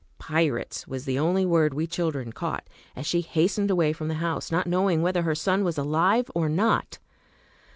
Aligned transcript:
"Pirates" 0.17 0.87
was 0.87 1.05
the 1.05 1.19
only 1.19 1.45
word 1.45 1.75
we 1.75 1.85
children 1.85 2.31
caught, 2.33 2.67
as 2.95 3.05
she 3.05 3.21
hastened 3.21 3.69
away 3.69 3.93
from 3.93 4.07
the 4.07 4.15
house, 4.15 4.51
not 4.51 4.65
knowing 4.65 5.03
whether 5.03 5.21
her 5.21 5.35
son 5.35 5.63
was 5.63 5.77
alive 5.77 6.25
or 6.33 6.49
not. 6.49 6.97